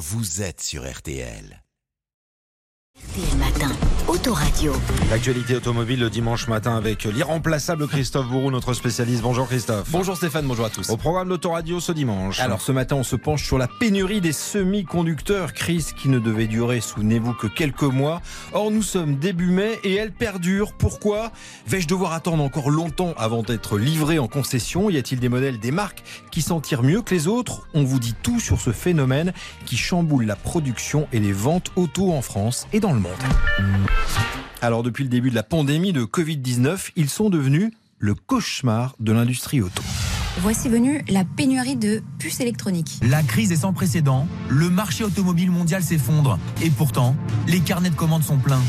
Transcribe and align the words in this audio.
vous 0.00 0.40
êtes 0.40 0.62
sur 0.62 0.90
RTL. 0.90 1.62
RTL 3.00 3.38
Matin, 3.38 3.72
Autoradio. 4.08 4.72
L'actualité 5.10 5.56
automobile 5.56 6.00
le 6.00 6.10
dimanche 6.10 6.48
matin 6.48 6.76
avec 6.76 7.04
l'irremplaçable 7.04 7.88
Christophe 7.88 8.28
Bourou, 8.28 8.50
notre 8.50 8.74
spécialiste. 8.74 9.22
Bonjour 9.22 9.48
Christophe. 9.48 9.90
Bonjour 9.90 10.16
Stéphane, 10.16 10.46
bonjour 10.46 10.66
à 10.66 10.70
tous. 10.70 10.90
Au 10.90 10.96
programme 10.96 11.28
d'Autoradio 11.30 11.80
ce 11.80 11.92
dimanche. 11.92 12.40
Alors 12.40 12.60
ce 12.60 12.72
matin, 12.72 12.96
on 12.96 13.02
se 13.02 13.16
penche 13.16 13.44
sur 13.44 13.58
la 13.58 13.68
pénurie 13.68 14.20
des 14.20 14.32
semi-conducteurs, 14.32 15.54
crise 15.54 15.92
qui 15.92 16.08
ne 16.08 16.18
devait 16.18 16.46
durer, 16.46 16.80
souvenez-vous, 16.80 17.32
que 17.32 17.46
quelques 17.46 17.82
mois. 17.82 18.20
Or, 18.52 18.70
nous 18.70 18.82
sommes 18.82 19.16
début 19.16 19.50
mai 19.50 19.78
et 19.82 19.94
elle 19.94 20.12
perdure. 20.12 20.74
Pourquoi? 20.74 21.32
Vais-je 21.66 21.88
devoir 21.88 22.12
attendre 22.12 22.44
encore 22.44 22.70
longtemps 22.70 23.14
avant 23.16 23.42
d'être 23.42 23.78
livré 23.78 24.18
en 24.18 24.28
concession? 24.28 24.90
Y 24.90 24.98
a-t-il 24.98 25.20
des 25.20 25.30
modèles, 25.30 25.58
des 25.58 25.72
marques 25.72 26.02
qui 26.30 26.42
s'en 26.42 26.60
tirent 26.60 26.82
mieux 26.82 27.00
que 27.00 27.14
les 27.14 27.28
autres? 27.28 27.66
On 27.72 27.82
vous 27.82 27.98
dit 27.98 28.14
tout 28.22 28.40
sur 28.40 28.60
ce 28.60 28.72
phénomène 28.72 29.32
qui 29.64 29.78
chamboule 29.78 30.26
la 30.26 30.36
production 30.36 31.08
et 31.12 31.18
les 31.18 31.32
ventes 31.32 31.72
auto 31.76 32.12
en 32.12 32.20
France 32.22 32.66
et 32.72 32.80
dans 32.80 32.89
le 32.92 33.00
monde. 33.00 33.12
Alors 34.62 34.82
depuis 34.82 35.04
le 35.04 35.10
début 35.10 35.30
de 35.30 35.34
la 35.34 35.42
pandémie 35.42 35.92
de 35.92 36.04
Covid-19, 36.04 36.90
ils 36.96 37.08
sont 37.08 37.30
devenus 37.30 37.72
le 37.98 38.14
cauchemar 38.14 38.94
de 39.00 39.12
l'industrie 39.12 39.60
auto. 39.60 39.82
Voici 40.38 40.68
venue 40.68 41.04
la 41.08 41.24
pénurie 41.24 41.76
de 41.76 42.02
puces 42.18 42.40
électroniques. 42.40 42.98
La 43.02 43.22
crise 43.22 43.52
est 43.52 43.56
sans 43.56 43.72
précédent, 43.72 44.26
le 44.48 44.70
marché 44.70 45.04
automobile 45.04 45.50
mondial 45.50 45.82
s'effondre 45.82 46.38
et 46.62 46.70
pourtant, 46.70 47.16
les 47.46 47.60
carnets 47.60 47.90
de 47.90 47.96
commandes 47.96 48.22
sont 48.22 48.38
pleins. 48.38 48.62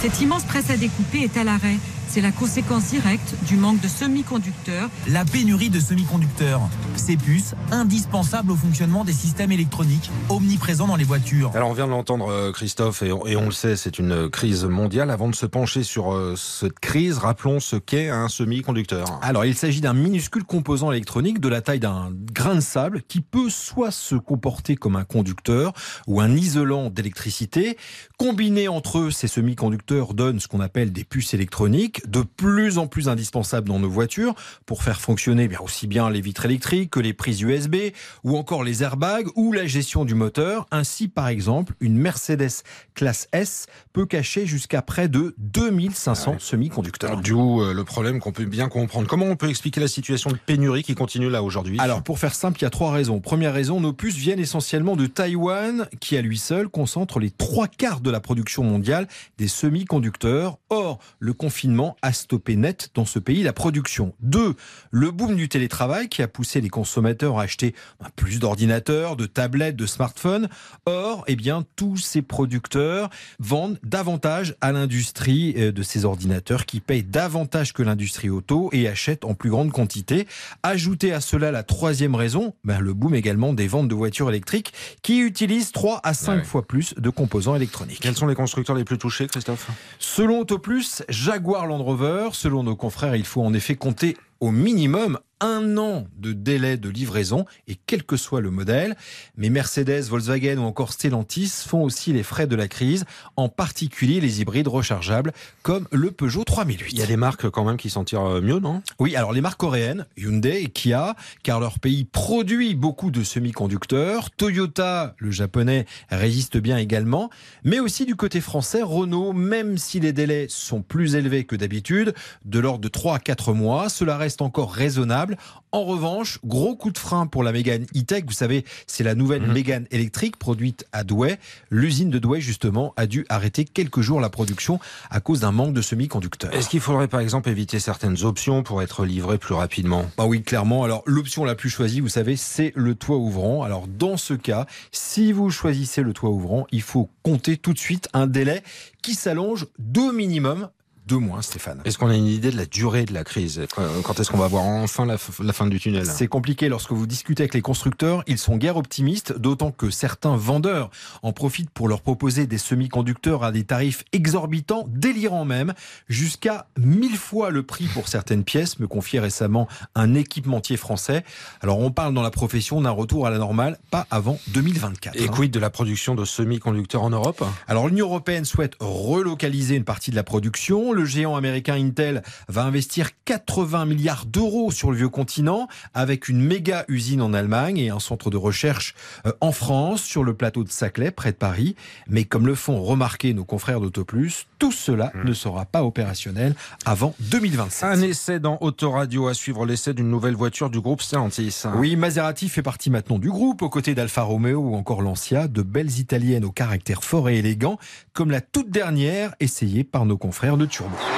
Cette 0.00 0.20
immense 0.20 0.44
presse 0.44 0.70
à 0.70 0.76
découper 0.76 1.20
est 1.20 1.36
à 1.36 1.44
l'arrêt. 1.44 1.76
C'est 2.12 2.20
la 2.20 2.30
conséquence 2.30 2.88
directe 2.88 3.34
du 3.48 3.56
manque 3.56 3.80
de 3.80 3.88
semi-conducteurs. 3.88 4.90
La 5.08 5.24
pénurie 5.24 5.70
de 5.70 5.80
semi-conducteurs. 5.80 6.60
Ces 6.94 7.16
puces, 7.16 7.54
indispensables 7.70 8.52
au 8.52 8.54
fonctionnement 8.54 9.02
des 9.02 9.14
systèmes 9.14 9.50
électroniques, 9.50 10.10
omniprésents 10.28 10.86
dans 10.86 10.96
les 10.96 11.04
voitures. 11.04 11.52
Alors 11.54 11.70
on 11.70 11.72
vient 11.72 11.86
de 11.86 11.90
l'entendre 11.92 12.30
euh, 12.30 12.52
Christophe 12.52 13.02
et 13.02 13.12
on, 13.12 13.26
et 13.26 13.34
on 13.36 13.46
le 13.46 13.52
sait, 13.52 13.76
c'est 13.76 13.98
une 13.98 14.28
crise 14.28 14.66
mondiale. 14.66 15.10
Avant 15.10 15.30
de 15.30 15.34
se 15.34 15.46
pencher 15.46 15.84
sur 15.84 16.12
euh, 16.12 16.36
cette 16.36 16.80
crise, 16.80 17.16
rappelons 17.16 17.60
ce 17.60 17.76
qu'est 17.76 18.10
un 18.10 18.28
semi-conducteur. 18.28 19.18
Alors 19.22 19.46
il 19.46 19.54
s'agit 19.54 19.80
d'un 19.80 19.94
minuscule 19.94 20.44
composant 20.44 20.92
électronique 20.92 21.40
de 21.40 21.48
la 21.48 21.62
taille 21.62 21.80
d'un 21.80 22.10
grain 22.34 22.56
de 22.56 22.60
sable 22.60 23.00
qui 23.08 23.22
peut 23.22 23.48
soit 23.48 23.90
se 23.90 24.16
comporter 24.16 24.76
comme 24.76 24.96
un 24.96 25.04
conducteur 25.04 25.72
ou 26.06 26.20
un 26.20 26.36
isolant 26.36 26.90
d'électricité. 26.90 27.78
Combiné 28.18 28.68
entre 28.68 28.98
eux, 28.98 29.10
ces 29.10 29.28
semi-conducteurs 29.28 30.12
donnent 30.12 30.40
ce 30.40 30.48
qu'on 30.48 30.60
appelle 30.60 30.92
des 30.92 31.04
puces 31.04 31.32
électroniques 31.32 32.01
de 32.06 32.22
plus 32.22 32.78
en 32.78 32.86
plus 32.86 33.08
indispensable 33.08 33.68
dans 33.68 33.78
nos 33.78 33.90
voitures 33.90 34.34
pour 34.66 34.82
faire 34.82 35.00
fonctionner 35.00 35.48
bien 35.48 35.60
aussi 35.60 35.86
bien 35.86 36.10
les 36.10 36.20
vitres 36.20 36.44
électriques 36.44 36.90
que 36.90 37.00
les 37.00 37.12
prises 37.12 37.42
USB 37.42 37.76
ou 38.24 38.36
encore 38.36 38.64
les 38.64 38.82
airbags 38.82 39.26
ou 39.36 39.52
la 39.52 39.66
gestion 39.66 40.04
du 40.04 40.14
moteur. 40.14 40.66
Ainsi, 40.70 41.08
par 41.08 41.28
exemple, 41.28 41.74
une 41.80 41.96
Mercedes 41.96 42.62
classe 42.94 43.28
S 43.32 43.66
peut 43.92 44.06
cacher 44.06 44.46
jusqu'à 44.46 44.82
près 44.82 45.08
de 45.08 45.34
2500 45.38 46.36
semi-conducteurs. 46.38 47.20
D'où 47.20 47.62
euh, 47.62 47.74
le 47.74 47.84
problème 47.84 48.20
qu'on 48.20 48.32
peut 48.32 48.44
bien 48.44 48.68
comprendre. 48.68 49.06
Comment 49.06 49.26
on 49.26 49.36
peut 49.36 49.48
expliquer 49.48 49.80
la 49.80 49.88
situation 49.88 50.30
de 50.30 50.36
pénurie 50.36 50.82
qui 50.82 50.94
continue 50.94 51.30
là 51.30 51.42
aujourd'hui? 51.42 51.78
Alors, 51.80 52.02
pour 52.02 52.18
faire 52.18 52.34
simple, 52.34 52.58
il 52.60 52.62
y 52.62 52.66
a 52.66 52.70
trois 52.70 52.92
raisons. 52.92 53.20
Première 53.20 53.54
raison, 53.54 53.80
nos 53.80 53.92
puces 53.92 54.16
viennent 54.16 54.40
essentiellement 54.40 54.96
de 54.96 55.06
Taïwan, 55.06 55.88
qui 56.00 56.16
à 56.16 56.22
lui 56.22 56.38
seul 56.38 56.68
concentre 56.68 57.18
les 57.18 57.30
trois 57.30 57.68
quarts 57.68 58.00
de 58.00 58.10
la 58.10 58.20
production 58.20 58.62
mondiale 58.64 59.06
des 59.38 59.48
semi-conducteurs. 59.48 60.58
Or, 60.70 60.98
le 61.18 61.32
confinement 61.32 61.91
a 62.02 62.12
stoppé 62.12 62.56
net 62.56 62.90
dans 62.94 63.04
ce 63.04 63.18
pays 63.18 63.42
la 63.42 63.52
production. 63.52 64.14
Deux, 64.20 64.54
le 64.90 65.10
boom 65.10 65.36
du 65.36 65.48
télétravail 65.48 66.08
qui 66.08 66.22
a 66.22 66.28
poussé 66.28 66.60
les 66.60 66.68
consommateurs 66.68 67.38
à 67.38 67.42
acheter 67.42 67.74
bah, 68.00 68.08
plus 68.14 68.38
d'ordinateurs, 68.38 69.16
de 69.16 69.26
tablettes, 69.26 69.76
de 69.76 69.86
smartphones. 69.86 70.48
Or, 70.86 71.24
eh 71.26 71.36
bien, 71.36 71.64
tous 71.76 71.96
ces 71.98 72.22
producteurs 72.22 73.10
vendent 73.38 73.78
davantage 73.82 74.54
à 74.60 74.72
l'industrie 74.72 75.54
euh, 75.56 75.72
de 75.72 75.82
ces 75.82 76.04
ordinateurs 76.04 76.66
qui 76.66 76.80
payent 76.80 77.02
davantage 77.02 77.72
que 77.72 77.82
l'industrie 77.82 78.30
auto 78.30 78.68
et 78.72 78.88
achètent 78.88 79.24
en 79.24 79.34
plus 79.34 79.50
grande 79.50 79.72
quantité. 79.72 80.26
Ajoutez 80.62 81.12
à 81.12 81.20
cela 81.20 81.50
la 81.50 81.62
troisième 81.62 82.14
raison, 82.14 82.54
ben, 82.64 82.80
le 82.80 82.94
boom 82.94 83.14
également 83.14 83.52
des 83.52 83.66
ventes 83.68 83.88
de 83.88 83.94
voitures 83.94 84.28
électriques 84.30 84.72
qui 85.02 85.20
utilisent 85.20 85.72
3 85.72 86.00
à 86.02 86.14
5 86.14 86.32
Ouais. 86.32 86.44
fois 86.44 86.66
plus 86.66 86.94
de 86.96 87.10
composants 87.10 87.54
électroniques. 87.56 87.98
Quels 88.00 88.16
sont 88.16 88.26
les 88.26 88.34
constructeurs 88.34 88.74
les 88.74 88.84
plus 88.84 88.96
touchés, 88.96 89.26
Christophe? 89.26 89.68
Selon 89.98 90.40
Autoplus, 90.40 91.02
Jaguar 91.10 91.66
Rover, 91.80 92.30
selon 92.32 92.62
nos 92.62 92.76
confrères, 92.76 93.16
il 93.16 93.24
faut 93.24 93.42
en 93.42 93.54
effet 93.54 93.76
compter 93.76 94.16
au 94.40 94.50
minimum 94.50 95.18
un 95.42 95.76
an 95.76 96.06
de 96.16 96.32
délai 96.32 96.76
de 96.76 96.88
livraison 96.88 97.44
et 97.68 97.76
quel 97.86 98.04
que 98.04 98.16
soit 98.16 98.40
le 98.40 98.50
modèle. 98.50 98.96
Mais 99.36 99.50
Mercedes, 99.50 100.04
Volkswagen 100.08 100.58
ou 100.58 100.62
encore 100.62 100.92
Stellantis 100.92 101.52
font 101.66 101.82
aussi 101.82 102.12
les 102.12 102.22
frais 102.22 102.46
de 102.46 102.56
la 102.56 102.68
crise, 102.68 103.04
en 103.36 103.48
particulier 103.48 104.20
les 104.20 104.40
hybrides 104.40 104.68
rechargeables 104.68 105.32
comme 105.62 105.86
le 105.90 106.10
Peugeot 106.10 106.44
3008. 106.44 106.92
Il 106.92 106.98
y 106.98 107.02
a 107.02 107.06
des 107.06 107.16
marques 107.16 107.50
quand 107.50 107.64
même 107.64 107.76
qui 107.76 107.90
s'en 107.90 108.04
tirent 108.04 108.24
euh, 108.24 108.40
mieux, 108.40 108.60
non? 108.60 108.82
Oui, 108.98 109.16
alors 109.16 109.32
les 109.32 109.40
marques 109.40 109.60
coréennes, 109.60 110.06
Hyundai 110.16 110.62
et 110.62 110.68
Kia, 110.68 111.16
car 111.42 111.60
leur 111.60 111.78
pays 111.78 112.04
produit 112.04 112.74
beaucoup 112.74 113.10
de 113.10 113.22
semi-conducteurs. 113.22 114.30
Toyota, 114.30 115.14
le 115.18 115.30
japonais, 115.30 115.86
résiste 116.10 116.56
bien 116.56 116.78
également. 116.78 117.30
Mais 117.64 117.80
aussi 117.80 118.06
du 118.06 118.14
côté 118.14 118.40
français, 118.40 118.82
Renault, 118.82 119.32
même 119.32 119.78
si 119.78 120.00
les 120.00 120.12
délais 120.12 120.46
sont 120.48 120.82
plus 120.82 121.14
élevés 121.16 121.44
que 121.44 121.56
d'habitude, 121.56 122.14
de 122.44 122.58
l'ordre 122.58 122.80
de 122.80 122.88
3 122.88 123.16
à 123.16 123.18
4 123.18 123.52
mois, 123.52 123.88
cela 123.88 124.16
reste 124.16 124.42
encore 124.42 124.72
raisonnable. 124.72 125.31
En 125.72 125.84
revanche, 125.84 126.38
gros 126.44 126.76
coup 126.76 126.90
de 126.90 126.98
frein 126.98 127.26
pour 127.26 127.42
la 127.42 127.52
Mégane 127.52 127.86
E-Tech. 127.96 128.24
Vous 128.26 128.32
savez, 128.32 128.64
c'est 128.86 129.04
la 129.04 129.14
nouvelle 129.14 129.42
Mhm. 129.42 129.52
Mégane 129.52 129.86
électrique 129.90 130.36
produite 130.36 130.84
à 130.92 131.02
Douai. 131.04 131.38
L'usine 131.70 132.10
de 132.10 132.18
Douai, 132.18 132.40
justement, 132.40 132.92
a 132.96 133.06
dû 133.06 133.24
arrêter 133.28 133.64
quelques 133.64 134.00
jours 134.00 134.20
la 134.20 134.28
production 134.30 134.78
à 135.10 135.20
cause 135.20 135.40
d'un 135.40 135.52
manque 135.52 135.72
de 135.72 135.82
semi-conducteurs. 135.82 136.52
Est-ce 136.54 136.68
qu'il 136.68 136.80
faudrait 136.80 137.08
par 137.08 137.20
exemple 137.20 137.48
éviter 137.48 137.78
certaines 137.78 138.22
options 138.24 138.62
pour 138.62 138.82
être 138.82 139.04
livré 139.04 139.38
plus 139.38 139.54
rapidement? 139.54 140.04
Bah 140.16 140.26
oui, 140.26 140.42
clairement. 140.42 140.84
Alors, 140.84 141.02
l'option 141.06 141.44
la 141.44 141.54
plus 141.54 141.70
choisie, 141.70 142.00
vous 142.00 142.08
savez, 142.08 142.36
c'est 142.36 142.72
le 142.76 142.94
toit 142.94 143.16
ouvrant. 143.16 143.62
Alors, 143.62 143.86
dans 143.88 144.16
ce 144.16 144.34
cas, 144.34 144.66
si 144.90 145.32
vous 145.32 145.50
choisissez 145.50 146.02
le 146.02 146.12
toit 146.12 146.30
ouvrant, 146.30 146.66
il 146.70 146.82
faut 146.82 147.08
compter 147.22 147.56
tout 147.56 147.72
de 147.72 147.78
suite 147.78 148.08
un 148.12 148.26
délai 148.26 148.62
qui 149.02 149.14
s'allonge 149.14 149.66
d'au 149.78 150.12
minimum 150.12 150.68
deux 151.06 151.18
mois, 151.18 151.42
Stéphane. 151.42 151.80
Est-ce 151.84 151.98
qu'on 151.98 152.08
a 152.08 152.14
une 152.14 152.26
idée 152.26 152.50
de 152.50 152.56
la 152.56 152.66
durée 152.66 153.04
de 153.04 153.12
la 153.12 153.24
crise 153.24 153.62
Quand 154.04 154.20
est-ce 154.20 154.30
qu'on 154.30 154.38
va 154.38 154.46
voir 154.46 154.64
enfin 154.64 155.04
la, 155.04 155.18
fin 155.18 155.66
du 155.66 155.80
tunnel 155.80 156.06
C'est 156.06 156.28
compliqué 156.28 156.68
lorsque 156.68 156.92
vous 156.92 157.06
discutez 157.06 157.42
avec 157.42 157.54
les 157.54 157.60
constructeurs, 157.60 158.22
ils 158.26 158.38
sont 158.38 158.56
guère 158.56 158.76
optimistes, 158.76 159.36
d'autant 159.36 159.72
que 159.72 159.90
certains 159.90 160.36
vendeurs 160.36 160.90
en 161.22 161.32
profitent 161.32 161.70
pour 161.70 161.88
leur 161.88 162.02
proposer 162.02 162.46
des 162.46 162.58
semi-conducteurs 162.58 163.42
à 163.42 163.52
des 163.52 163.64
tarifs 163.64 164.04
exorbitants, 164.12 164.86
délirants 164.88 165.44
même, 165.44 165.74
jusqu'à 166.08 166.66
mille 166.78 167.16
fois 167.16 167.50
le 167.50 167.62
prix 167.64 167.86
pour 167.86 168.08
certaines 168.08 168.44
pièces, 168.44 168.78
me 168.78 168.86
confiait 168.86 169.20
récemment 169.20 169.68
un 169.94 170.14
équipementier 170.14 170.76
français. 170.76 171.24
Alors 171.60 171.78
on 171.80 171.90
parle 171.90 172.14
dans 172.14 172.22
la 172.22 172.30
profession 172.30 172.80
d'un 172.80 172.90
retour 172.90 173.26
à 173.26 173.30
la 173.30 173.38
normale, 173.38 173.78
pas 173.90 174.06
avant 174.10 174.38
2024. 174.48 175.16
Et 175.16 175.24
hein. 175.24 175.28
quid 175.28 175.50
de 175.50 175.58
la 175.58 175.70
production 175.70 176.14
de 176.14 176.24
semi-conducteurs 176.24 177.02
en 177.02 177.10
Europe? 177.10 177.44
Alors 177.66 177.88
l'Union 177.88 178.06
européenne 178.06 178.44
souhaite 178.44 178.74
relocaliser 178.80 179.74
une 179.74 179.84
partie 179.84 180.10
de 180.10 180.16
la 180.16 180.24
production. 180.24 180.91
Le 180.92 181.04
géant 181.04 181.36
américain 181.36 181.74
Intel 181.74 182.22
va 182.48 182.64
investir 182.64 183.10
80 183.24 183.86
milliards 183.86 184.26
d'euros 184.26 184.70
sur 184.70 184.90
le 184.90 184.96
vieux 184.96 185.08
continent 185.08 185.68
avec 185.94 186.28
une 186.28 186.40
méga 186.40 186.84
usine 186.88 187.22
en 187.22 187.32
Allemagne 187.32 187.78
et 187.78 187.90
un 187.90 187.98
centre 187.98 188.30
de 188.30 188.36
recherche 188.36 188.94
euh, 189.26 189.32
en 189.40 189.52
France 189.52 190.02
sur 190.02 190.24
le 190.24 190.34
plateau 190.34 190.64
de 190.64 190.70
Saclay 190.70 191.10
près 191.10 191.32
de 191.32 191.36
Paris. 191.36 191.76
Mais 192.08 192.24
comme 192.24 192.46
le 192.46 192.54
font 192.54 192.82
remarquer 192.82 193.34
nos 193.34 193.44
confrères 193.44 193.80
d'Autoplus, 193.80 194.46
tout 194.58 194.72
cela 194.72 195.12
ne 195.24 195.32
sera 195.32 195.64
pas 195.64 195.84
opérationnel 195.84 196.54
avant 196.84 197.14
2027. 197.20 197.88
Un 197.88 198.02
essai 198.02 198.40
dans 198.40 198.58
Autoradio 198.60 199.28
à 199.28 199.34
suivre 199.34 199.66
l'essai 199.66 199.94
d'une 199.94 200.08
nouvelle 200.08 200.34
voiture 200.34 200.70
du 200.70 200.80
groupe 200.80 201.02
Stellantis. 201.02 201.62
Oui, 201.74 201.96
Maserati 201.96 202.48
fait 202.48 202.62
partie 202.62 202.90
maintenant 202.90 203.18
du 203.18 203.30
groupe, 203.30 203.62
aux 203.62 203.70
côtés 203.70 203.94
d'Alfa 203.94 204.22
Romeo 204.22 204.60
ou 204.60 204.74
encore 204.74 205.02
Lancia, 205.02 205.48
de 205.48 205.62
belles 205.62 205.98
italiennes 205.98 206.44
au 206.44 206.52
caractère 206.52 207.04
fort 207.04 207.28
et 207.28 207.38
élégant, 207.38 207.78
comme 208.12 208.30
la 208.30 208.40
toute 208.40 208.70
dernière 208.70 209.34
essayée 209.40 209.84
par 209.84 210.06
nos 210.06 210.16
confrères 210.16 210.56
de 210.56 210.66
Turbo. 210.82 211.11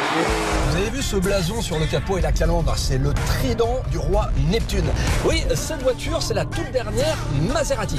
Vous 0.70 0.76
avez 0.76 0.90
vu 0.90 1.02
ce 1.02 1.16
blason 1.16 1.60
sur 1.60 1.78
le 1.78 1.86
capot 1.86 2.18
et 2.18 2.20
la 2.20 2.30
calandre? 2.30 2.72
C'est 2.76 2.98
le 2.98 3.12
trident 3.12 3.82
du 3.90 3.98
roi 3.98 4.30
Neptune. 4.48 4.84
Oui, 5.24 5.44
cette 5.54 5.82
voiture, 5.82 6.22
c'est 6.22 6.34
la 6.34 6.44
toute 6.44 6.70
dernière 6.72 7.16
Maserati. 7.52 7.96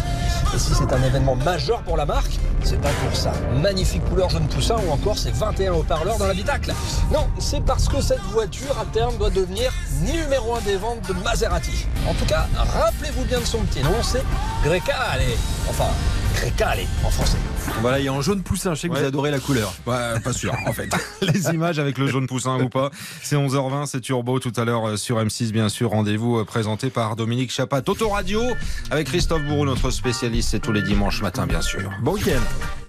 Et 0.53 0.57
si 0.59 0.73
c'est 0.73 0.91
un 0.93 1.03
événement 1.03 1.35
majeur 1.35 1.81
pour 1.81 1.97
la 1.97 2.05
marque, 2.05 2.31
c'est 2.63 2.79
pas 2.79 2.89
pour 3.05 3.15
ça. 3.15 3.33
Magnifique 3.61 4.03
couleur 4.09 4.29
jaune 4.29 4.47
poussin 4.47 4.75
ou 4.87 4.91
encore 4.91 5.17
ses 5.17 5.31
21 5.31 5.73
haut-parleurs 5.73 6.17
dans 6.17 6.27
l'habitacle. 6.27 6.73
Non, 7.11 7.27
c'est 7.37 7.63
parce 7.65 7.89
que 7.89 7.99
cette 8.01 8.21
voiture 8.31 8.77
à 8.79 8.85
terme 8.93 9.17
doit 9.17 9.29
devenir 9.29 9.71
numéro 10.05 10.55
un 10.55 10.61
des 10.61 10.77
ventes 10.77 11.05
de 11.07 11.13
Maserati. 11.23 11.85
En 12.07 12.13
tout 12.13 12.25
cas, 12.25 12.47
rappelez-vous 12.55 13.25
bien 13.25 13.39
de 13.41 13.45
son 13.45 13.59
petit 13.59 13.83
nom, 13.83 14.01
c'est 14.01 14.23
Grecale. 14.63 15.21
Enfin, 15.69 15.87
récalé 16.41 16.87
en 17.03 17.09
français. 17.09 17.37
Voilà, 17.81 17.99
il 17.99 18.05
y 18.05 18.07
a 18.07 18.13
un 18.13 18.21
jaune 18.21 18.41
poussin, 18.43 18.73
je 18.75 18.81
sais 18.81 18.87
que 18.87 18.93
Ouais. 18.93 18.99
vous 19.01 19.05
adorez 19.07 19.31
la 19.31 19.39
couleur. 19.39 19.73
Ouais, 19.87 20.19
pas 20.23 20.33
sûr, 20.33 20.53
en 20.67 20.71
fait. 20.71 20.87
Les 21.21 21.49
images 21.49 21.79
avec 21.79 21.97
le 21.97 22.04
jaune 22.07 22.27
poussin 22.27 22.61
ou 22.61 22.69
pas. 22.69 22.91
C'est 23.21 23.35
11h20, 23.35 23.85
c'est 23.85 24.01
Turbo 24.01 24.39
tout 24.39 24.53
à 24.55 24.65
l'heure 24.65 24.89
euh, 24.89 24.97
sur 24.97 25.17
M6, 25.17 25.51
bien 25.51 25.69
sûr. 25.69 25.89
Rendez-vous 25.89 26.39
euh, 26.39 26.45
présenté 26.45 26.89
par 26.89 27.15
Dominique 27.15 27.51
Chapat. 27.51 27.81
Autoradio 27.87 28.41
avec 28.91 29.07
Christophe 29.07 29.43
Bourreau, 29.43 29.65
notre 29.65 29.89
spécialiste. 29.89 30.49
C'est 30.49 30.59
tous 30.59 30.71
les 30.71 30.81
dimanches 30.81 31.21
matin, 31.21 31.47
bien 31.47 31.61
sûr. 31.61 31.91
Bon 32.01 32.13
week-end. 32.13 32.84